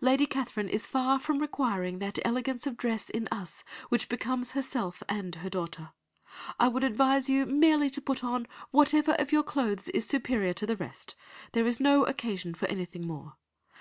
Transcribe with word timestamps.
Lady 0.00 0.26
Catherine 0.26 0.68
is 0.68 0.86
far 0.86 1.18
from 1.18 1.40
requiring 1.40 1.98
that 1.98 2.20
elegance 2.24 2.68
of 2.68 2.76
dress 2.76 3.10
in 3.10 3.26
us 3.32 3.64
which 3.88 4.08
becomes 4.08 4.52
herself 4.52 5.02
and 5.08 5.36
daughter. 5.50 5.90
I 6.56 6.68
would 6.68 6.84
advise 6.84 7.28
you 7.28 7.46
merely 7.46 7.90
to 7.90 8.00
put 8.00 8.22
on 8.22 8.46
whatever 8.70 9.14
of 9.14 9.32
your 9.32 9.42
clothes 9.42 9.88
is 9.88 10.06
superior 10.06 10.52
to 10.52 10.66
the 10.66 10.76
rest, 10.76 11.16
there 11.50 11.66
is 11.66 11.80
no 11.80 12.04
occasion 12.04 12.54
for 12.54 12.68
anything 12.68 13.04
more. 13.08 13.38